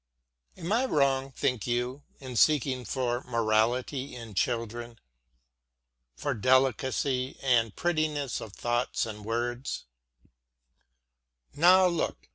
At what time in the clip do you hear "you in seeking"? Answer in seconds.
1.67-2.85